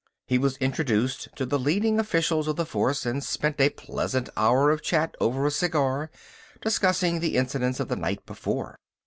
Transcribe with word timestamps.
He 0.25 0.39
was 0.39 0.57
introduced 0.57 1.27
to 1.35 1.45
the 1.45 1.59
leading 1.59 1.99
officials 1.99 2.47
of 2.47 2.55
the 2.55 2.65
force, 2.65 3.05
and 3.05 3.23
spent 3.23 3.61
a 3.61 3.69
pleasant 3.69 4.29
hour 4.35 4.71
of 4.71 4.81
chat 4.81 5.13
over 5.19 5.45
a 5.45 5.51
cigar, 5.51 6.09
discussing 6.59 7.19
the 7.19 7.37
incidents 7.37 7.79
of 7.79 7.87
the 7.87 7.95
night 7.95 8.25
before. 8.25 8.79